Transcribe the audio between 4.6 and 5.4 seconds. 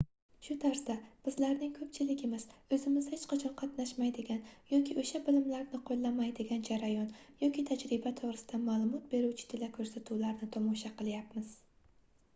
yoki oʻsha